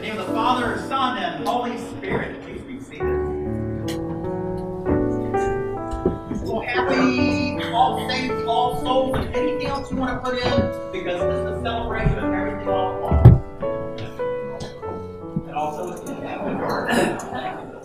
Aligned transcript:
the 0.00 0.06
name 0.06 0.18
of 0.18 0.26
the 0.26 0.32
Father, 0.32 0.78
Son, 0.88 1.18
and 1.18 1.46
Holy 1.46 1.76
Spirit. 1.76 2.40
Please 2.42 2.62
be 2.62 2.80
seated. 2.80 3.04
Well, 6.42 6.62
happy 6.62 7.62
All 7.70 8.08
Saints, 8.08 8.42
All 8.46 8.80
Souls, 8.80 9.18
and 9.18 9.36
anything 9.36 9.66
else 9.66 9.90
you 9.90 9.98
want 9.98 10.24
to 10.24 10.30
put 10.30 10.38
in, 10.38 10.90
because 10.90 11.20
this 11.20 11.34
is 11.34 11.58
a 11.58 11.60
celebration 11.62 12.18
of 12.18 12.32
everything 12.32 12.68
all 12.68 12.94
at 12.94 13.00
once. 13.02 13.28
And 15.46 15.54
also, 15.54 15.90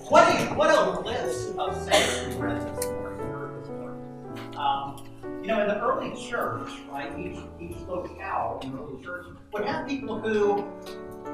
what 0.09 0.23
a 0.29 0.53
what 0.55 0.69
a 0.69 0.99
list 1.01 1.57
of 1.57 1.75
saints 1.83 2.27
we 2.27 2.41
read 2.41 2.61
this 2.77 2.85
morning. 2.85 4.55
Um, 4.55 5.03
you 5.45 5.51
know, 5.51 5.61
in 5.61 5.67
the 5.67 5.79
early 5.79 6.11
church, 6.27 6.71
right, 6.91 7.19
each, 7.19 7.37
each 7.59 7.77
locale 7.87 8.59
in 8.63 8.71
the 8.71 8.81
early 8.81 9.03
church 9.03 9.27
would 9.53 9.63
have 9.63 9.87
people 9.87 10.19
who 10.19 10.65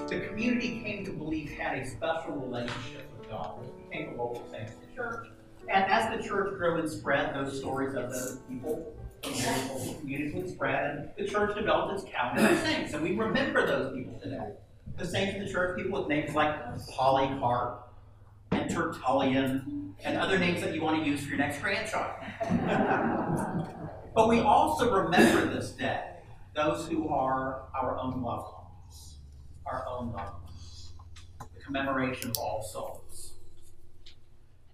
the 0.09 0.19
community 0.27 0.81
came 0.83 1.05
to 1.05 1.11
believe 1.11 1.49
had 1.51 1.77
a 1.77 1.89
special 1.89 2.33
relationship 2.33 3.09
with 3.17 3.29
God. 3.29 3.61
They 3.61 3.97
became 3.97 4.11
the 4.11 4.21
local 4.21 4.45
saints 4.51 4.73
of 4.73 4.81
the 4.81 4.93
church. 4.93 5.27
And 5.69 5.85
as 5.85 6.13
the 6.13 6.27
church 6.27 6.57
grew 6.57 6.77
and 6.77 6.91
spread, 6.91 7.33
those 7.33 7.57
stories 7.57 7.95
of 7.95 8.09
those 8.11 8.39
people 8.49 8.93
the 9.23 9.29
local 9.29 9.93
communities 10.01 10.33
would 10.33 10.49
spread, 10.49 10.83
and 10.83 11.09
the 11.15 11.31
church 11.31 11.55
developed 11.55 11.93
its 11.93 12.11
calendar 12.11 12.51
of 12.51 12.59
saints. 12.59 12.93
And 12.93 13.03
we 13.03 13.15
remember 13.15 13.65
those 13.65 13.95
people 13.95 14.19
today. 14.19 14.49
The 14.97 15.05
saints 15.05 15.39
of 15.39 15.45
the 15.45 15.49
church, 15.49 15.77
people 15.77 15.99
with 15.99 16.09
names 16.09 16.35
like 16.35 16.53
Polycarp 16.89 17.87
and 18.51 18.69
Tertullian, 18.69 19.80
and 20.03 20.17
other 20.17 20.37
names 20.37 20.61
that 20.61 20.73
you 20.73 20.81
want 20.81 21.03
to 21.03 21.09
use 21.09 21.21
for 21.21 21.29
your 21.29 21.37
next 21.37 21.59
grandchild. 21.61 22.15
but 24.15 24.27
we 24.27 24.39
also 24.39 24.91
remember 24.91 25.53
this 25.53 25.71
day 25.71 26.03
those 26.55 26.87
who 26.87 27.07
are 27.07 27.63
our 27.79 27.97
own 27.97 28.21
loved 28.21 28.53
ones, 28.53 29.17
our 29.65 29.85
own 29.87 30.11
loved 30.11 30.43
ones, 30.43 30.93
the 31.39 31.63
commemoration 31.63 32.29
of 32.29 32.37
all 32.37 32.61
souls. 32.61 33.33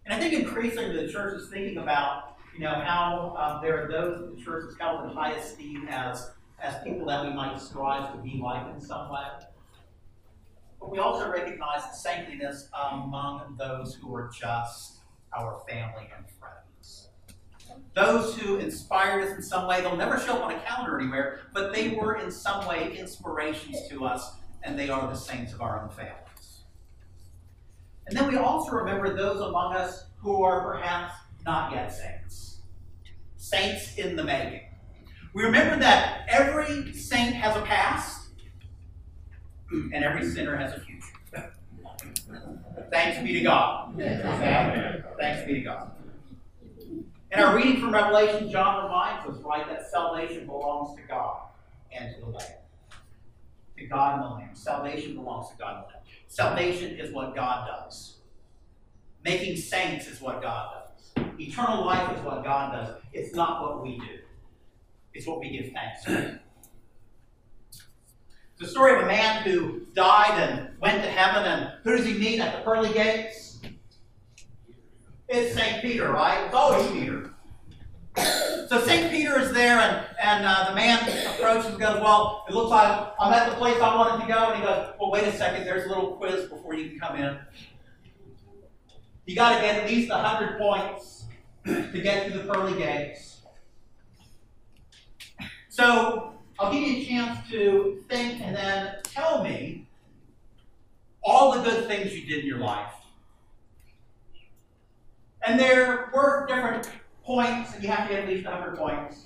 And 0.06 0.14
I 0.14 0.20
think 0.20 0.34
increasingly 0.34 1.06
the 1.06 1.12
church 1.12 1.40
is 1.40 1.50
thinking 1.50 1.78
about, 1.78 2.38
you 2.56 2.62
know, 2.62 2.74
how 2.74 3.36
um, 3.38 3.62
there 3.62 3.84
are 3.84 3.92
those 3.92 4.20
that 4.20 4.36
the 4.36 4.42
church 4.42 4.66
has 4.66 4.76
held 4.80 5.04
in 5.04 5.16
high 5.16 5.34
esteem 5.34 5.88
as, 5.90 6.32
as 6.60 6.82
people 6.84 7.06
that 7.08 7.26
we 7.26 7.34
might 7.34 7.60
strive 7.62 8.12
to 8.14 8.18
be 8.20 8.40
like 8.42 8.74
in 8.74 8.82
some 8.82 9.12
way. 9.12 9.28
But 10.80 10.92
we 10.92 11.00
also 11.00 11.30
recognize 11.30 11.84
the 11.84 11.94
saintliness 11.94 12.70
among 12.92 13.56
those 13.60 13.96
who 13.96 14.16
are 14.16 14.32
just 14.34 14.98
our 15.36 15.62
family 15.68 16.10
and 16.16 16.26
friends. 16.40 17.10
Those 17.94 18.38
who 18.38 18.58
inspired 18.58 19.24
us 19.24 19.36
in 19.36 19.42
some 19.42 19.68
way, 19.68 19.82
they'll 19.82 19.96
never 19.98 20.20
show 20.20 20.38
up 20.38 20.46
on 20.46 20.52
a 20.52 20.60
calendar 20.60 21.00
anywhere, 21.00 21.42
but 21.54 21.74
they 21.74 21.90
were 21.90 22.16
in 22.16 22.32
some 22.32 22.68
way 22.68 22.96
inspirations 22.98 23.88
to 23.90 24.06
us, 24.06 24.36
and 24.64 24.78
they 24.78 24.90
are 24.90 25.08
the 25.08 25.16
saints 25.16 25.54
of 25.54 25.62
our 25.62 25.82
own 25.82 25.90
families. 25.90 26.64
And 28.08 28.18
then 28.18 28.28
we 28.28 28.38
also 28.38 28.72
remember 28.72 29.16
those 29.16 29.42
among 29.42 29.76
us 29.76 30.06
who 30.18 30.44
are 30.44 30.62
perhaps 30.62 31.14
not 31.46 31.72
yet 31.74 31.94
saints. 31.94 32.60
Saints 33.36 33.96
in 33.96 34.16
the 34.16 34.24
making. 34.24 34.62
We 35.34 35.44
remember 35.44 35.78
that 35.80 36.26
every 36.28 36.94
saint 36.94 37.36
has 37.36 37.56
a 37.56 37.62
past, 37.62 38.30
and 39.72 40.04
every 40.04 40.26
sinner 40.26 40.56
has 40.56 40.74
a 40.74 40.80
future. 40.80 41.52
Thanks 42.92 43.22
be 43.24 43.34
to 43.34 43.42
God. 43.42 43.96
Thanks 43.98 45.46
be 45.46 45.54
to 45.56 45.62
God. 45.62 45.92
In 47.32 47.40
our 47.40 47.56
reading 47.56 47.82
from 47.82 47.94
Revelation, 47.94 48.50
John 48.50 48.86
reminds 48.86 49.28
us, 49.30 49.44
right, 49.44 49.68
that 49.68 49.90
salvation 49.90 50.46
belongs 50.46 50.96
to 50.96 51.02
God 51.08 51.42
and 51.92 52.16
to 52.16 52.22
the 52.22 52.28
Lamb. 52.28 52.48
To 53.78 53.86
God 53.86 54.16
and 54.16 54.24
the 54.24 54.30
Lamb. 54.36 54.50
Salvation 54.56 55.16
belongs 55.16 55.50
to 55.52 55.58
God 55.58 55.76
and 55.76 55.84
the 55.84 55.88
Lamb. 55.88 56.04
Salvation 56.28 56.98
is 56.98 57.14
what 57.14 57.36
God 57.36 57.68
does. 57.68 58.16
Making 59.24 59.58
saints 59.58 60.08
is 60.08 60.22
what 60.22 60.42
God 60.42 60.70
does. 60.74 61.26
Eternal 61.40 61.86
life 61.86 62.18
is 62.18 62.24
what 62.24 62.44
God 62.44 62.72
does. 62.72 62.96
It's 63.12 63.36
not 63.36 63.62
what 63.62 63.84
we 63.84 63.98
do. 63.98 64.20
It's 65.14 65.28
what 65.28 65.40
we 65.40 65.50
give 65.50 65.74
thanks 65.74 66.06
for. 66.06 66.40
It's 68.60 68.70
the 68.70 68.72
story 68.72 68.96
of 68.96 69.04
a 69.04 69.06
man 69.06 69.44
who 69.44 69.82
died 69.94 70.42
and 70.42 70.70
went 70.80 71.04
to 71.04 71.10
heaven, 71.12 71.44
and 71.44 71.74
who 71.84 71.96
does 71.96 72.08
he 72.08 72.18
meet 72.18 72.40
at 72.40 72.56
the 72.56 72.64
pearly 72.64 72.92
gates? 72.92 73.60
It's 75.28 75.54
St. 75.54 75.80
Peter, 75.80 76.12
right? 76.12 76.44
It's 76.46 76.56
always 76.56 76.90
Peter. 76.90 77.30
So 78.68 78.82
St. 78.84 79.12
Peter 79.12 79.40
is 79.40 79.54
there, 79.54 79.78
and, 79.78 80.04
and 80.20 80.44
uh, 80.44 80.70
the 80.70 80.76
man 80.76 81.08
approaches 81.36 81.68
and 81.68 81.80
goes, 81.80 82.02
Well, 82.02 82.46
it 82.50 82.56
looks 82.56 82.72
like 82.72 83.14
I'm 83.20 83.32
at 83.32 83.48
the 83.48 83.56
place 83.58 83.80
I 83.80 83.96
wanted 83.96 84.26
to 84.26 84.28
go. 84.28 84.50
And 84.50 84.60
he 84.60 84.66
goes, 84.66 84.92
Well, 85.00 85.12
wait 85.12 85.26
a 85.26 85.38
second, 85.38 85.64
there's 85.64 85.86
a 85.86 85.90
little 85.90 86.16
quiz 86.16 86.50
before 86.50 86.74
you 86.74 86.90
can 86.90 87.00
come 87.00 87.16
in. 87.18 87.38
You 89.28 89.36
got 89.36 89.58
to 89.58 89.62
get 89.62 89.84
at 89.84 89.88
least 89.88 90.10
100 90.10 90.58
points 90.58 91.26
to 91.64 92.02
get 92.02 92.32
to 92.32 92.40
the 92.40 92.52
pearly 92.52 92.76
gates. 92.76 93.42
So 95.70 96.37
I'll 96.60 96.72
give 96.72 96.82
you 96.82 97.02
a 97.02 97.06
chance 97.06 97.50
to 97.52 98.04
think 98.10 98.42
and 98.42 98.56
then 98.56 98.96
tell 99.04 99.44
me 99.44 99.88
all 101.24 101.52
the 101.52 101.62
good 101.62 101.88
things 101.88 102.16
you 102.16 102.26
did 102.26 102.40
in 102.40 102.48
your 102.48 102.60
life. 102.60 102.94
And 105.46 105.60
there 105.60 106.10
were 106.14 106.46
different 106.48 106.90
points, 107.24 107.74
and 107.74 107.84
you 107.84 107.90
have 107.90 108.08
to 108.08 108.14
get 108.14 108.24
at 108.24 108.30
least 108.30 108.46
100 108.46 108.78
points. 108.78 109.26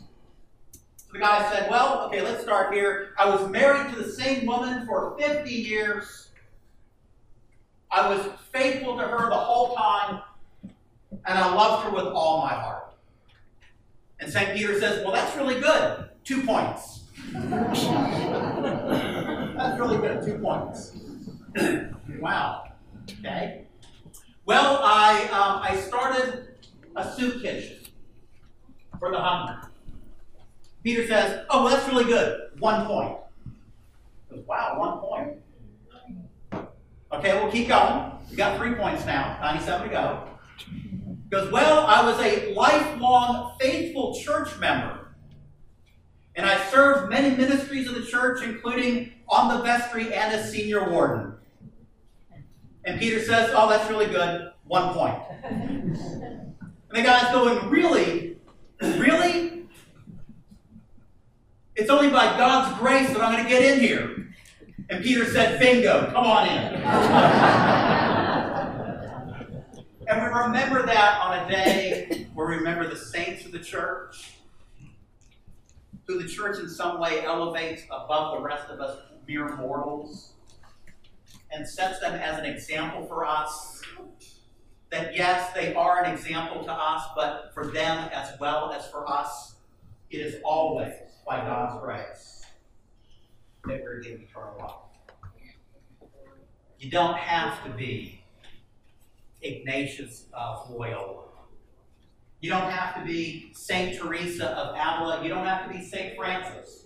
So 0.97 1.13
the 1.13 1.19
guy 1.19 1.49
said, 1.51 1.69
Well, 1.69 2.05
okay, 2.07 2.21
let's 2.21 2.43
start 2.43 2.73
here. 2.73 3.13
I 3.17 3.29
was 3.29 3.49
married 3.49 3.93
to 3.93 4.01
the 4.01 4.11
same 4.11 4.45
woman 4.45 4.85
for 4.85 5.17
50 5.17 5.49
years. 5.49 6.29
I 7.91 8.09
was 8.09 8.25
faithful 8.51 8.97
to 8.97 9.03
her 9.03 9.29
the 9.29 9.35
whole 9.35 9.75
time, 9.75 10.21
and 10.63 11.39
I 11.39 11.53
loved 11.53 11.85
her 11.85 11.91
with 11.91 12.05
all 12.13 12.41
my 12.41 12.53
heart. 12.53 12.93
And 14.19 14.31
St. 14.31 14.55
Peter 14.55 14.79
says, 14.79 15.03
Well, 15.03 15.13
that's 15.13 15.35
really 15.35 15.59
good. 15.59 16.09
Two 16.23 16.43
points. 16.43 17.00
That's 19.57 19.79
really 19.79 19.97
good. 19.97 20.25
Two 20.25 20.37
points. 20.39 20.97
wow. 22.19 22.71
Okay. 23.19 23.65
Well, 24.45 24.79
I 24.83 25.23
um, 25.25 25.61
I 25.61 25.75
started 25.79 26.55
a 26.95 27.11
soup 27.13 27.41
kitchen 27.41 27.77
for 28.99 29.11
the 29.11 29.19
hungry. 29.19 29.69
Peter 30.83 31.07
says, 31.07 31.45
"Oh, 31.49 31.63
well, 31.63 31.75
that's 31.75 31.87
really 31.87 32.05
good. 32.05 32.51
One 32.59 32.85
point." 32.85 33.17
Goes, 34.29 34.45
wow, 34.47 34.75
one 34.77 34.99
point. 34.99 35.37
Okay, 37.13 37.41
we'll 37.41 37.51
keep 37.51 37.67
going. 37.67 38.11
We 38.29 38.37
got 38.37 38.57
three 38.57 38.73
points 38.75 39.05
now. 39.05 39.37
Ninety-seven 39.41 39.89
to 39.89 39.93
go. 39.93 40.27
Goes, 41.29 41.51
well, 41.51 41.85
I 41.85 42.03
was 42.05 42.19
a 42.19 42.53
lifelong 42.53 43.55
faithful 43.59 44.15
church 44.15 44.57
member. 44.59 45.00
And 46.35 46.45
I 46.45 46.63
served 46.69 47.09
many 47.09 47.35
ministries 47.35 47.87
of 47.87 47.95
the 47.95 48.05
church, 48.05 48.41
including 48.43 49.13
on 49.27 49.57
the 49.57 49.63
vestry 49.63 50.13
and 50.13 50.33
as 50.33 50.51
senior 50.51 50.89
warden. 50.89 51.33
And 52.85 52.99
Peter 52.99 53.19
says, 53.21 53.51
Oh, 53.53 53.69
that's 53.69 53.89
really 53.89 54.07
good. 54.07 54.51
One 54.65 54.93
point. 54.93 55.19
and 55.43 55.97
the 56.91 57.01
guy's 57.01 57.31
going, 57.33 57.69
Really? 57.69 58.37
Really? 58.81 59.67
It's 61.75 61.89
only 61.89 62.09
by 62.09 62.37
God's 62.37 62.77
grace 62.79 63.07
that 63.09 63.21
I'm 63.21 63.31
going 63.33 63.43
to 63.43 63.49
get 63.49 63.63
in 63.63 63.79
here. 63.79 64.33
And 64.89 65.03
Peter 65.03 65.25
said, 65.25 65.59
Bingo, 65.59 66.11
come 66.11 66.25
on 66.25 66.47
in. 66.47 66.73
and 70.07 70.21
we 70.21 70.27
remember 70.27 70.85
that 70.85 71.21
on 71.21 71.39
a 71.39 71.49
day 71.49 72.27
where 72.33 72.47
we 72.47 72.55
remember 72.55 72.87
the 72.87 72.97
saints 72.97 73.45
of 73.45 73.51
the 73.51 73.59
church 73.59 74.40
who 76.11 76.21
the 76.21 76.27
church 76.27 76.59
in 76.59 76.69
some 76.69 76.99
way 76.99 77.23
elevates 77.23 77.83
above 77.89 78.37
the 78.37 78.43
rest 78.43 78.69
of 78.69 78.81
us 78.81 78.97
mere 79.27 79.55
mortals 79.55 80.33
and 81.51 81.67
sets 81.67 81.99
them 81.99 82.13
as 82.15 82.37
an 82.37 82.45
example 82.45 83.05
for 83.05 83.25
us. 83.25 83.81
That 84.89 85.15
yes, 85.15 85.53
they 85.53 85.73
are 85.73 86.03
an 86.03 86.11
example 86.11 86.63
to 86.65 86.71
us, 86.71 87.03
but 87.15 87.51
for 87.53 87.67
them 87.67 88.09
as 88.13 88.37
well 88.41 88.73
as 88.73 88.87
for 88.87 89.09
us, 89.09 89.55
it 90.09 90.17
is 90.17 90.35
always 90.43 90.93
by 91.25 91.37
God's 91.37 91.81
grace 91.81 92.41
that 93.65 93.81
we're 93.81 94.01
given 94.01 94.23
eternal 94.23 94.57
life. 94.59 96.09
You 96.77 96.91
don't 96.91 97.17
have 97.17 97.63
to 97.63 97.69
be 97.69 98.21
Ignatius 99.41 100.25
of 100.33 100.69
Loyola. 100.69 101.30
You 102.41 102.49
don't 102.49 102.71
have 102.71 102.95
to 102.95 103.05
be 103.05 103.51
St. 103.53 103.95
Teresa 103.97 104.49
of 104.49 104.69
Avila. 104.69 105.23
You 105.23 105.29
don't 105.29 105.45
have 105.45 105.67
to 105.67 105.77
be 105.77 105.83
St. 105.83 106.17
Francis. 106.17 106.85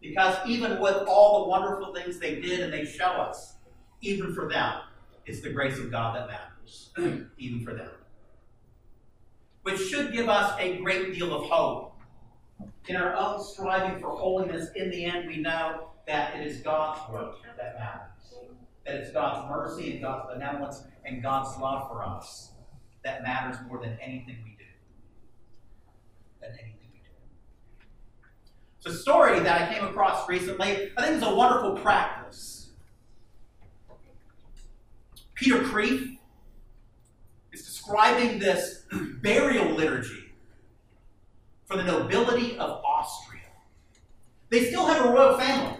Because 0.00 0.36
even 0.48 0.80
with 0.80 0.96
all 1.06 1.44
the 1.44 1.48
wonderful 1.48 1.94
things 1.94 2.18
they 2.18 2.40
did 2.40 2.58
and 2.58 2.72
they 2.72 2.84
show 2.84 3.04
us, 3.04 3.54
even 4.00 4.34
for 4.34 4.48
them, 4.48 4.80
it's 5.26 5.42
the 5.42 5.50
grace 5.50 5.78
of 5.78 5.92
God 5.92 6.16
that 6.16 6.26
matters. 6.26 6.90
even 7.38 7.64
for 7.64 7.72
them. 7.72 7.90
Which 9.62 9.80
should 9.80 10.12
give 10.12 10.28
us 10.28 10.58
a 10.58 10.78
great 10.78 11.14
deal 11.14 11.32
of 11.32 11.48
hope. 11.48 11.94
In 12.88 12.96
our 12.96 13.14
own 13.14 13.40
striving 13.40 14.00
for 14.00 14.10
holiness, 14.10 14.70
in 14.74 14.90
the 14.90 15.04
end, 15.04 15.28
we 15.28 15.36
know 15.36 15.90
that 16.08 16.34
it 16.34 16.44
is 16.44 16.58
God's 16.62 17.00
work 17.12 17.36
that 17.56 17.78
matters. 17.78 18.48
that 18.84 18.96
it's 18.96 19.12
God's 19.12 19.48
mercy 19.48 19.92
and 19.92 20.02
God's 20.02 20.34
benevolence 20.34 20.82
and 21.04 21.22
God's 21.22 21.56
love 21.60 21.88
for 21.88 22.02
us 22.02 22.51
that 23.04 23.22
matters 23.22 23.56
more 23.68 23.78
than 23.78 23.98
anything 24.00 24.38
we 24.44 24.56
do. 24.58 24.64
Than 26.40 26.50
anything 26.52 26.88
we 26.92 26.98
do. 26.98 27.10
It's 28.78 28.86
a 28.86 28.98
story 28.98 29.40
that 29.40 29.62
I 29.62 29.74
came 29.74 29.84
across 29.84 30.28
recently. 30.28 30.92
I 30.96 31.02
think 31.02 31.16
it's 31.16 31.26
a 31.26 31.34
wonderful 31.34 31.76
practice. 31.76 32.70
Peter 35.34 35.58
Kreeft 35.58 36.18
is 37.52 37.64
describing 37.64 38.38
this 38.38 38.84
burial 39.22 39.70
liturgy 39.74 40.32
for 41.64 41.76
the 41.76 41.82
nobility 41.82 42.56
of 42.58 42.82
Austria. 42.84 43.40
They 44.50 44.66
still 44.66 44.86
have 44.86 45.06
a 45.06 45.08
royal 45.10 45.38
family. 45.38 45.78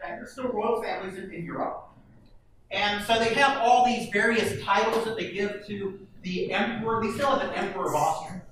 Okay? 0.00 0.16
There's 0.16 0.32
still 0.32 0.48
royal 0.48 0.82
families 0.82 1.18
in, 1.18 1.30
in 1.30 1.44
Europe. 1.44 1.85
And 2.70 3.04
so 3.04 3.18
they 3.18 3.32
have 3.34 3.58
all 3.58 3.86
these 3.86 4.08
various 4.10 4.62
titles 4.64 5.04
that 5.04 5.16
they 5.16 5.30
give 5.30 5.66
to 5.66 5.98
the 6.22 6.52
emperor. 6.52 7.02
They 7.02 7.12
still 7.12 7.30
have 7.30 7.48
an 7.48 7.54
emperor 7.54 7.88
of 7.88 7.94
Austria. 7.94 8.42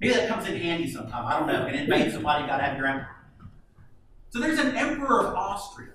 Maybe 0.00 0.14
that 0.14 0.28
comes 0.28 0.48
in 0.48 0.56
handy 0.56 0.90
sometime. 0.90 1.26
I 1.26 1.38
don't 1.38 1.46
know. 1.46 1.66
And 1.66 1.76
invade 1.76 2.12
somebody, 2.12 2.46
got 2.46 2.56
to 2.56 2.62
have 2.62 2.76
your 2.78 2.86
emperor. 2.86 3.16
So 4.30 4.40
there's 4.40 4.58
an 4.58 4.76
emperor 4.76 5.26
of 5.26 5.34
Austria 5.34 5.90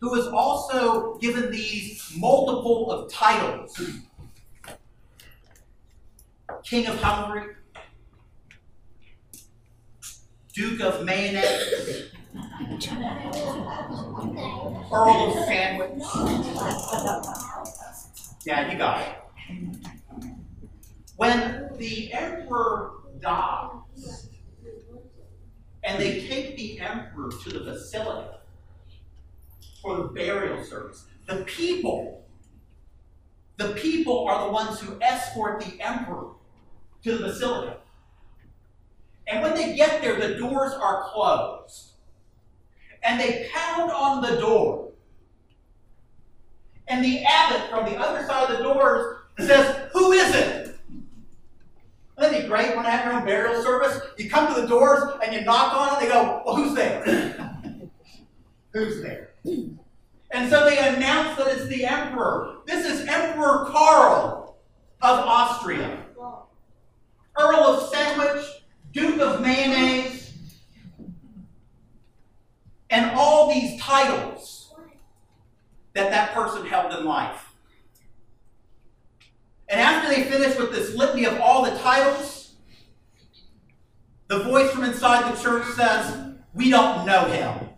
who 0.00 0.14
is 0.16 0.26
also 0.26 1.16
given 1.18 1.50
these 1.50 2.12
multiple 2.16 2.90
of 2.90 3.10
titles. 3.10 3.80
King 6.64 6.86
of 6.88 7.00
Hungary, 7.00 7.54
Duke 10.52 10.80
of 10.80 11.04
Mayonnaise, 11.04 12.11
Earl 14.92 15.28
of 15.28 15.44
Sandwich. 15.44 16.02
Yeah, 18.44 18.72
you 18.72 18.78
got 18.78 19.00
it. 19.02 19.14
When 21.16 21.68
the 21.76 22.12
emperor 22.12 22.92
dies, 23.20 24.28
and 25.84 26.00
they 26.00 26.26
take 26.26 26.56
the 26.56 26.80
emperor 26.80 27.30
to 27.30 27.50
the 27.50 27.60
basilica 27.60 28.40
for 29.82 29.96
the 29.96 30.04
burial 30.04 30.64
service, 30.64 31.06
the 31.26 31.44
people, 31.44 32.24
the 33.56 33.74
people 33.74 34.26
are 34.26 34.46
the 34.46 34.52
ones 34.52 34.80
who 34.80 34.98
escort 35.02 35.60
the 35.60 35.80
emperor 35.80 36.32
to 37.04 37.18
the 37.18 37.26
basilica. 37.26 37.78
And 39.26 39.42
when 39.42 39.54
they 39.54 39.76
get 39.76 40.00
there, 40.02 40.18
the 40.18 40.36
doors 40.36 40.72
are 40.72 41.04
closed. 41.12 41.91
And 43.02 43.20
they 43.20 43.48
pound 43.52 43.90
on 43.90 44.22
the 44.22 44.40
door. 44.40 44.90
And 46.88 47.04
the 47.04 47.24
abbot 47.24 47.70
from 47.70 47.84
the 47.86 47.96
other 47.98 48.26
side 48.26 48.50
of 48.50 48.58
the 48.58 48.62
doors 48.62 49.18
says, 49.38 49.88
Who 49.92 50.12
is 50.12 50.34
it? 50.34 50.76
Wouldn't 52.16 52.36
it 52.36 52.42
be 52.42 52.48
great 52.48 52.76
when 52.76 52.86
I 52.86 52.90
have 52.90 53.04
your 53.06 53.14
own 53.14 53.24
burial 53.24 53.62
service? 53.62 54.00
You 54.18 54.28
come 54.30 54.54
to 54.54 54.60
the 54.60 54.66
doors 54.66 55.02
and 55.24 55.34
you 55.34 55.40
knock 55.42 55.74
on 55.74 55.96
it, 55.96 56.04
they 56.04 56.12
go, 56.12 56.42
Well, 56.44 56.56
who's 56.56 56.74
there? 56.74 57.02
who's 58.72 59.02
there? 59.02 59.30
And 60.32 60.48
so 60.48 60.64
they 60.64 60.78
announce 60.78 61.36
that 61.36 61.48
it's 61.48 61.66
the 61.66 61.84
emperor. 61.84 62.58
This 62.66 62.86
is 62.86 63.06
Emperor 63.06 63.66
Karl 63.70 64.56
of 65.02 65.18
Austria. 65.20 65.98
Earl 67.38 67.56
of 67.56 67.88
Sandwich, 67.90 68.44
Duke 68.92 69.20
of 69.20 69.40
Mayonnaise, 69.40 70.34
and 72.90 73.10
all 73.16 73.52
these 73.52 73.80
titles 73.92 74.72
that 75.92 76.10
that 76.10 76.32
person 76.32 76.64
held 76.64 76.94
in 76.94 77.04
life. 77.04 77.52
And 79.68 79.80
after 79.80 80.08
they 80.08 80.24
finish 80.24 80.56
with 80.58 80.72
this 80.72 80.94
litany 80.94 81.26
of 81.26 81.38
all 81.40 81.62
the 81.62 81.76
titles, 81.78 82.54
the 84.28 84.38
voice 84.44 84.70
from 84.70 84.84
inside 84.84 85.30
the 85.30 85.42
church 85.42 85.66
says, 85.74 86.34
We 86.54 86.70
don't 86.70 87.04
know 87.06 87.26
him. 87.26 87.68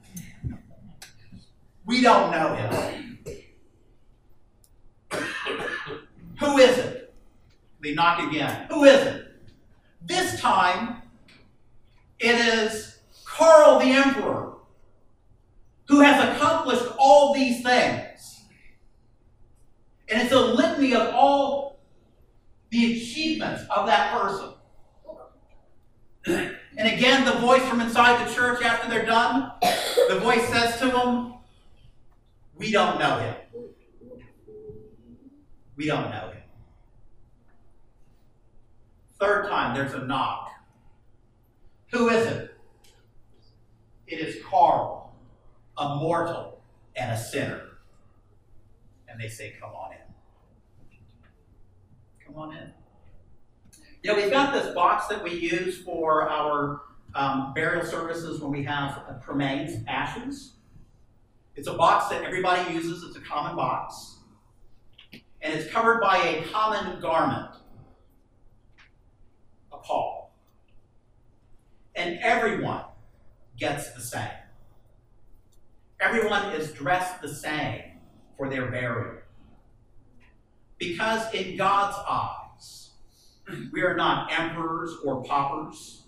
We 1.85 2.01
don't 2.01 2.31
know 2.31 2.55
him. 2.55 3.19
Who 6.41 6.59
is 6.59 6.79
it? 6.79 7.13
They 7.83 7.95
knock 7.95 8.21
again. 8.29 8.67
Who 8.71 8.85
is 8.85 9.05
it? 9.05 9.27
This 10.01 10.41
time, 10.41 11.03
it 12.21 12.37
is 12.37 12.99
Karl 13.25 13.81
the 13.81 13.87
Emperor 13.87 14.55
who 15.87 16.01
has 16.01 16.37
accomplished 16.37 16.85
all 16.99 17.35
these 17.35 17.63
things. 17.63 18.45
And 20.09 20.23
it's 20.23 20.33
a 20.33 20.41
litany 20.41 20.95
of 20.95 21.15
all 21.15 21.81
the 22.71 22.97
achievements 22.97 23.63
of 23.75 23.87
that 23.87 24.13
person. 24.13 24.51
And 26.77 26.89
again, 26.89 27.25
the 27.25 27.39
voice 27.39 27.63
from 27.69 27.81
inside 27.81 28.27
the 28.27 28.35
church 28.35 28.61
after 28.65 28.91
they're 28.91 29.07
done, 29.07 29.53
the 30.09 30.19
voice 30.19 30.45
says 30.49 30.77
to 30.81 30.89
them, 30.89 31.35
We 32.57 32.73
don't 32.73 32.99
know 32.99 33.19
him. 33.21 33.37
We 35.77 35.87
don't 35.87 36.11
know 36.11 36.31
him. 36.33 36.43
Third 39.21 39.49
time, 39.49 39.77
there's 39.77 39.95
a 39.95 40.05
knock. 40.05 40.51
Who 41.93 42.09
is 42.09 42.27
it? 42.27 42.57
It 44.07 44.19
is 44.19 44.43
Karl, 44.45 45.04
a 45.77 45.97
mortal 45.97 46.61
and 46.97 47.13
a 47.13 47.19
sinner. 47.19 47.63
And 49.09 49.21
they 49.21 49.29
say, 49.29 49.55
Come 49.61 49.71
on 49.71 49.93
in. 49.93 49.99
Come 52.27 52.37
on 52.37 52.57
in. 52.57 52.71
You 54.03 54.13
know, 54.13 54.17
we've 54.21 54.31
got 54.31 54.53
this 54.53 54.75
box 54.75 55.07
that 55.07 55.23
we 55.23 55.33
use 55.33 55.79
for 55.79 56.29
our 56.29 56.83
um, 57.15 57.53
burial 57.55 57.87
services 57.87 58.41
when 58.41 58.53
we 58.53 58.63
have 58.65 59.23
cremains, 59.27 59.83
ashes. 59.89 60.53
It's 61.57 61.69
a 61.69 61.75
box 61.75 62.09
that 62.09 62.25
everybody 62.25 62.75
uses, 62.75 63.03
it's 63.05 63.17
a 63.17 63.21
common 63.21 63.57
box. 63.57 64.17
And 65.41 65.55
it's 65.55 65.71
covered 65.71 66.01
by 66.01 66.17
a 66.19 66.43
common 66.51 67.01
garment, 67.01 67.51
a 69.73 69.77
pall. 69.79 70.35
And 71.95 72.19
everyone 72.21 72.85
gets 73.57 73.93
the 73.93 74.01
same. 74.01 74.29
Everyone 76.01 76.53
is 76.53 76.73
dressed 76.73 77.23
the 77.23 77.29
same 77.29 77.83
for 78.37 78.49
their 78.49 78.71
burial. 78.71 79.21
Because 80.79 81.33
in 81.33 81.57
God's 81.57 81.97
eyes, 82.09 82.91
we 83.73 83.83
are 83.83 83.97
not 83.97 84.33
emperors 84.33 84.97
or 85.05 85.23
paupers. 85.23 86.03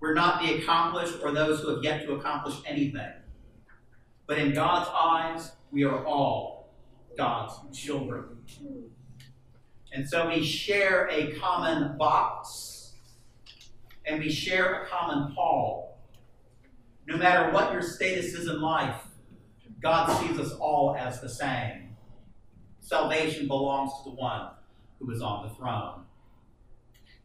We're 0.00 0.14
not 0.14 0.42
the 0.42 0.54
accomplished 0.54 1.18
or 1.22 1.32
those 1.32 1.60
who 1.60 1.74
have 1.74 1.84
yet 1.84 2.02
to 2.02 2.14
accomplish 2.14 2.56
anything. 2.66 3.12
But 4.26 4.38
in 4.38 4.52
God's 4.52 4.90
eyes, 4.92 5.52
we 5.70 5.84
are 5.84 6.04
all 6.04 6.72
God's 7.16 7.54
children. 7.76 8.24
And 9.92 10.08
so 10.08 10.28
we 10.28 10.42
share 10.42 11.08
a 11.10 11.32
common 11.34 11.98
box 11.98 12.94
and 14.06 14.20
we 14.20 14.30
share 14.30 14.82
a 14.82 14.86
common 14.86 15.34
pall. 15.34 15.91
No 17.06 17.16
matter 17.16 17.52
what 17.52 17.72
your 17.72 17.82
status 17.82 18.34
is 18.34 18.48
in 18.48 18.60
life, 18.60 19.02
God 19.82 20.06
sees 20.20 20.38
us 20.38 20.52
all 20.52 20.94
as 20.96 21.20
the 21.20 21.28
same. 21.28 21.96
Salvation 22.80 23.48
belongs 23.48 23.90
to 23.98 24.10
the 24.10 24.16
one 24.16 24.50
who 24.98 25.10
is 25.10 25.20
on 25.20 25.48
the 25.48 25.54
throne. 25.54 26.04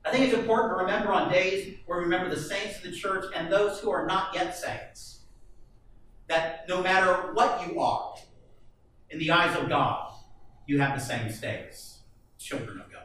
I 0.04 0.12
think 0.12 0.26
it's 0.26 0.34
important 0.34 0.72
to 0.72 0.84
remember 0.84 1.12
on 1.12 1.32
days 1.32 1.76
where 1.86 2.00
we 2.00 2.06
remember 2.06 2.34
the 2.34 2.42
saints 2.42 2.78
of 2.78 2.84
the 2.84 2.92
church 2.92 3.26
and 3.36 3.52
those 3.52 3.80
who 3.80 3.92
are 3.92 4.06
not 4.06 4.34
yet 4.34 4.58
saints 4.58 5.18
that 6.28 6.68
no 6.68 6.82
matter 6.82 7.34
what 7.34 7.68
you 7.68 7.80
are 7.80 8.16
in 9.10 9.20
the 9.20 9.32
eyes 9.32 9.56
of 9.58 9.70
God, 9.70 10.14
you 10.66 10.80
have 10.80 10.98
the 10.98 11.04
same 11.04 11.32
status 11.32 12.00
children 12.38 12.80
of 12.80 12.92
God. 12.92 13.04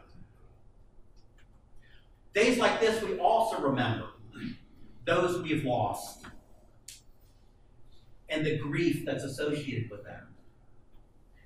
Days 2.34 2.58
like 2.58 2.80
this, 2.80 3.02
we 3.02 3.18
also 3.18 3.60
remember 3.60 4.06
those 5.04 5.42
we've 5.42 5.64
lost 5.64 6.24
and 8.32 8.44
the 8.46 8.56
grief 8.56 9.04
that's 9.04 9.24
associated 9.24 9.90
with 9.90 10.04
them, 10.04 10.26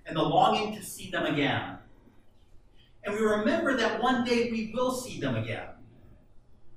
and 0.06 0.16
the 0.16 0.22
longing 0.22 0.74
to 0.76 0.82
see 0.82 1.10
them 1.10 1.26
again. 1.26 1.78
And 3.04 3.14
we 3.14 3.20
remember 3.20 3.76
that 3.76 4.00
one 4.00 4.24
day 4.24 4.50
we 4.50 4.72
will 4.74 4.92
see 4.92 5.20
them 5.20 5.36
again 5.36 5.68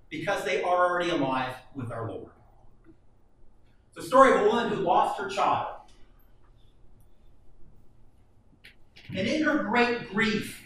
because 0.09 0.43
they 0.43 0.61
are 0.63 0.89
already 0.89 1.11
alive 1.11 1.53
with 1.75 1.91
our 1.91 2.09
Lord. 2.09 2.31
The 3.95 4.01
story 4.01 4.33
of 4.33 4.41
a 4.41 4.49
woman 4.49 4.69
who 4.69 4.77
lost 4.77 5.19
her 5.19 5.29
child. 5.29 5.75
And 9.09 9.27
in 9.27 9.43
her 9.43 9.63
great 9.63 10.09
grief, 10.11 10.63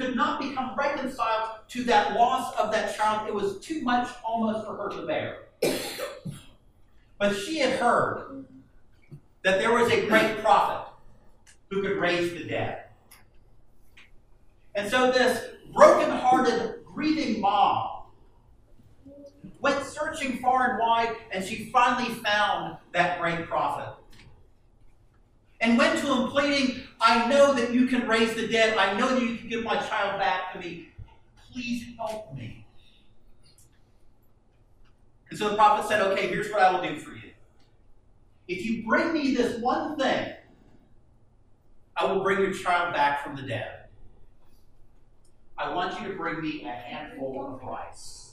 could 0.00 0.16
not 0.16 0.40
become 0.40 0.74
reconciled 0.76 1.50
to 1.68 1.84
that 1.84 2.14
loss 2.14 2.54
of 2.58 2.72
that 2.72 2.96
child. 2.96 3.28
It 3.28 3.34
was 3.34 3.58
too 3.60 3.82
much 3.82 4.08
almost 4.24 4.66
for 4.66 4.74
her 4.76 4.88
to 4.88 5.06
bear. 5.06 5.40
But 7.20 7.36
she 7.36 7.58
had 7.58 7.78
heard 7.78 8.46
that 9.44 9.58
there 9.58 9.74
was 9.74 9.92
a 9.92 10.06
great 10.06 10.38
prophet 10.38 10.90
who 11.68 11.82
could 11.82 11.98
raise 11.98 12.32
the 12.32 12.44
dead. 12.44 12.84
And 14.74 14.90
so 14.90 15.12
this 15.12 15.44
broken-hearted, 15.74 16.76
grieving 16.86 17.42
mom 17.42 18.04
went 19.60 19.84
searching 19.84 20.38
far 20.38 20.70
and 20.70 20.78
wide, 20.80 21.14
and 21.30 21.44
she 21.44 21.66
finally 21.66 22.14
found 22.14 22.78
that 22.92 23.20
great 23.20 23.46
prophet. 23.46 23.94
And 25.60 25.76
went 25.76 25.98
to 26.00 26.06
him 26.06 26.28
pleading, 26.28 26.84
I 27.02 27.28
know 27.28 27.52
that 27.52 27.74
you 27.74 27.86
can 27.86 28.08
raise 28.08 28.32
the 28.32 28.48
dead. 28.48 28.78
I 28.78 28.98
know 28.98 29.10
that 29.14 29.22
you 29.22 29.36
can 29.36 29.46
give 29.46 29.62
my 29.62 29.76
child 29.76 30.18
back 30.18 30.54
to 30.54 30.58
me. 30.58 30.88
Please 31.52 31.84
help 31.98 32.34
me. 32.34 32.64
And 35.30 35.38
so 35.38 35.50
the 35.50 35.56
prophet 35.56 35.88
said, 35.88 36.02
Okay, 36.02 36.26
here's 36.26 36.50
what 36.50 36.60
I 36.60 36.72
will 36.72 36.82
do 36.82 36.98
for 36.98 37.12
you. 37.12 37.30
If 38.48 38.64
you 38.66 38.84
bring 38.86 39.12
me 39.12 39.34
this 39.34 39.60
one 39.60 39.96
thing, 39.96 40.34
I 41.96 42.10
will 42.10 42.22
bring 42.22 42.40
your 42.40 42.52
child 42.52 42.94
back 42.94 43.22
from 43.22 43.36
the 43.36 43.42
dead. 43.42 43.84
I 45.56 45.72
want 45.72 46.00
you 46.00 46.08
to 46.08 46.14
bring 46.14 46.40
me 46.40 46.64
a 46.64 46.72
handful 46.72 47.54
of 47.54 47.62
rice. 47.62 48.32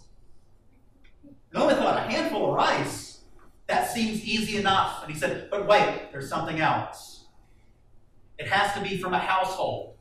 The 1.51 1.59
only 1.59 1.75
thought, 1.75 1.97
a 1.97 2.11
handful 2.11 2.49
of 2.49 2.55
rice? 2.55 3.21
That 3.67 3.91
seems 3.91 4.23
easy 4.23 4.57
enough. 4.57 5.03
And 5.03 5.11
he 5.11 5.19
said, 5.19 5.49
But 5.51 5.67
wait, 5.67 6.09
there's 6.11 6.29
something 6.29 6.59
else. 6.59 7.25
It 8.39 8.47
has 8.47 8.73
to 8.75 8.81
be 8.81 8.97
from 8.97 9.13
a 9.13 9.19
household 9.19 9.95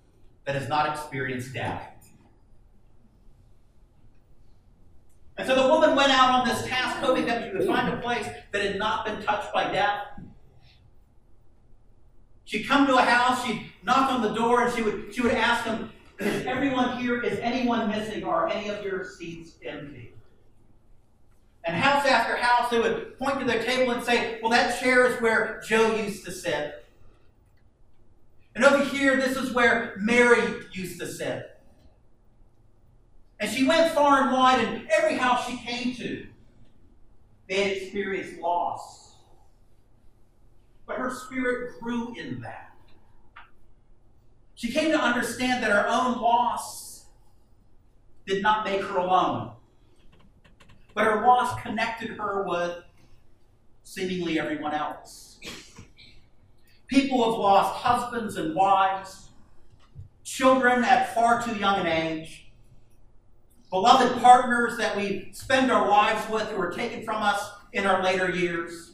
that 0.45 0.55
has 0.55 0.69
not 0.69 0.89
experienced 0.89 1.53
death. 1.53 1.96
And 5.39 5.47
so 5.47 5.55
the 5.55 5.69
woman 5.69 5.95
went 5.95 6.11
out 6.11 6.31
on 6.31 6.49
this 6.49 6.67
task 6.67 6.97
hoping 6.99 7.27
that 7.27 7.45
she 7.45 7.57
would 7.57 7.67
find 7.67 7.93
a 7.93 7.99
place 7.99 8.27
that 8.53 8.63
had 8.63 8.79
not 8.79 9.05
been 9.05 9.23
touched 9.23 9.53
by 9.53 9.71
death. 9.71 10.07
She'd 12.45 12.67
come 12.67 12.87
to 12.87 12.95
a 12.95 13.03
house, 13.03 13.45
she'd 13.45 13.67
knock 13.83 14.11
on 14.11 14.23
the 14.23 14.33
door, 14.33 14.65
and 14.65 14.75
she 14.75 14.83
would, 14.83 15.15
she 15.15 15.21
would 15.21 15.33
ask 15.33 15.65
them, 15.65 15.93
Is 16.19 16.47
everyone 16.47 16.97
here? 16.99 17.21
Is 17.21 17.39
anyone 17.41 17.89
missing? 17.89 18.25
Or 18.25 18.35
are 18.35 18.49
any 18.49 18.69
of 18.69 18.83
your 18.85 19.05
seats 19.05 19.55
empty? 19.65 20.15
And 21.65 21.77
house 21.77 22.07
after 22.07 22.37
house, 22.37 22.71
they 22.71 22.79
would 22.79 23.19
point 23.19 23.41
to 23.41 23.45
their 23.45 23.63
table 23.63 23.93
and 23.93 24.03
say, 24.03 24.39
Well, 24.41 24.51
that 24.53 24.81
chair 24.81 25.07
is 25.07 25.21
where 25.21 25.61
Joe 25.67 25.97
used 25.97 26.25
to 26.25 26.33
sit. 26.33 26.85
And 28.55 28.65
over 28.65 28.83
here, 28.85 29.17
this 29.17 29.37
is 29.37 29.53
where 29.53 29.95
Mary 29.99 30.41
used 30.73 30.99
to 31.01 31.07
sit. 31.07 31.56
And 33.39 33.51
she 33.51 33.67
went 33.67 33.93
far 33.93 34.23
and 34.23 34.33
wide, 34.33 34.65
and 34.65 34.89
every 34.91 35.17
house 35.17 35.47
she 35.47 35.59
came 35.59 35.95
to, 35.97 36.27
they 37.49 37.63
had 37.63 37.77
experienced 37.77 38.41
loss. 38.41 39.15
But 40.87 40.99
her 40.99 41.11
spirit 41.11 41.79
grew 41.81 42.15
in 42.15 42.41
that. 42.41 42.73
She 44.55 44.73
came 44.73 44.91
to 44.91 44.99
understand 44.99 45.63
that 45.63 45.71
her 45.71 45.87
own 45.87 46.21
loss 46.21 47.07
did 48.27 48.43
not 48.43 48.65
make 48.65 48.83
her 48.83 48.97
alone, 48.97 49.53
but 50.95 51.05
her 51.05 51.27
loss 51.27 51.61
connected 51.61 52.11
her 52.11 52.45
with 52.49 52.79
seemingly 53.83 54.41
everyone 54.41 54.73
else. 54.73 55.39
People 56.87 57.23
have 57.25 57.39
lost 57.39 57.75
husbands 57.75 58.37
and 58.37 58.55
wives, 58.55 59.29
children 60.25 60.83
at 60.85 61.15
far 61.15 61.43
too 61.43 61.55
young 61.57 61.81
an 61.81 61.87
age 61.87 62.46
beloved 63.71 64.21
partners 64.23 64.77
that 64.79 64.97
we 64.97 65.31
spend 65.33 65.71
our 65.71 65.89
lives 65.89 66.29
with 66.31 66.43
who 66.49 66.61
are 66.61 66.71
taken 66.71 67.05
from 67.05 67.23
us 67.23 67.51
in 67.73 67.87
our 67.87 68.03
later 68.03 68.31
years. 68.31 68.93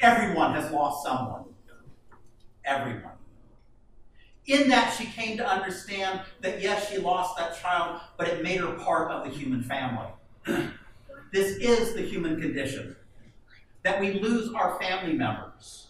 Everyone 0.00 0.54
has 0.54 0.70
lost 0.72 1.04
someone. 1.04 1.44
Everyone. 2.64 3.12
In 4.46 4.68
that, 4.68 4.94
she 4.94 5.06
came 5.06 5.36
to 5.38 5.46
understand 5.46 6.20
that 6.40 6.60
yes, 6.60 6.90
she 6.90 6.98
lost 6.98 7.36
that 7.38 7.58
child, 7.60 8.00
but 8.18 8.28
it 8.28 8.42
made 8.42 8.60
her 8.60 8.72
part 8.72 9.10
of 9.10 9.24
the 9.24 9.30
human 9.30 9.62
family. 9.62 10.08
this 11.32 11.56
is 11.56 11.94
the 11.94 12.02
human 12.02 12.40
condition 12.40 12.96
that 13.84 14.00
we 14.00 14.14
lose 14.20 14.52
our 14.54 14.78
family 14.80 15.14
members. 15.14 15.88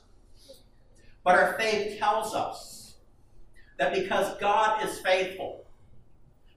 But 1.25 1.37
our 1.37 1.55
faith 1.55 1.99
tells 1.99 2.35
us 2.35 2.95
that 3.79 3.95
because 3.95 4.37
God 4.39 4.85
is 4.85 5.01
faithful, 5.01 5.64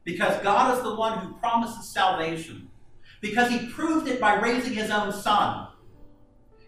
because 0.08 0.42
God 0.42 0.78
is 0.78 0.84
the 0.84 0.96
one 0.96 1.20
who 1.20 1.34
promises 1.34 1.90
salvation. 1.90 2.70
Because 3.20 3.52
he 3.52 3.68
proved 3.68 4.08
it 4.08 4.22
by 4.22 4.36
raising 4.36 4.72
his 4.72 4.90
own 4.90 5.12
son. 5.12 5.68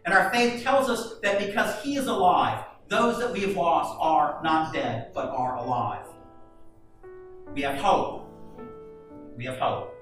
And 0.04 0.14
our 0.14 0.30
faith 0.30 0.62
tells 0.62 0.90
us 0.90 1.20
that 1.24 1.40
because 1.48 1.82
he 1.82 1.96
is 1.96 2.08
alive, 2.08 2.66
those 2.90 3.18
that 3.20 3.32
we 3.32 3.40
have 3.42 3.56
lost 3.56 3.98
are 3.98 4.42
not 4.44 4.74
dead, 4.74 5.12
but 5.14 5.30
are 5.30 5.56
alive. 5.56 6.06
We 7.54 7.62
have 7.62 7.78
hope. 7.78 8.30
We 9.38 9.46
have 9.46 9.58
hope. 9.58 9.96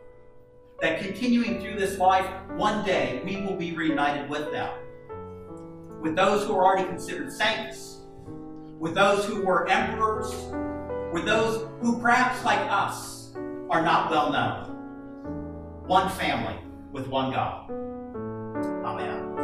That 0.81 0.99
continuing 0.99 1.61
through 1.61 1.75
this 1.75 1.99
life, 1.99 2.25
one 2.55 2.83
day 2.83 3.21
we 3.23 3.39
will 3.41 3.55
be 3.55 3.73
reunited 3.73 4.27
with 4.31 4.51
them. 4.51 4.73
With 6.01 6.15
those 6.15 6.47
who 6.47 6.55
are 6.55 6.65
already 6.65 6.87
considered 6.87 7.31
saints, 7.31 7.99
with 8.79 8.95
those 8.95 9.25
who 9.25 9.45
were 9.45 9.67
emperors, 9.67 10.33
with 11.13 11.25
those 11.25 11.67
who 11.81 12.01
perhaps 12.01 12.43
like 12.43 12.61
us 12.71 13.16
are 13.69 13.81
not 13.81 14.09
well 14.09 14.31
known. 14.31 15.85
One 15.87 16.09
family 16.09 16.57
with 16.91 17.07
one 17.07 17.31
God. 17.31 17.69
Amen. 18.85 19.36